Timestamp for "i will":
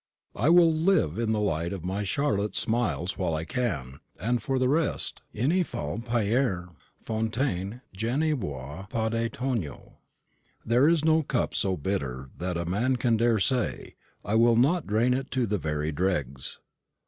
0.35-0.73, 14.25-14.55